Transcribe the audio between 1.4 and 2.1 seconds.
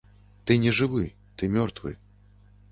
мёртвы.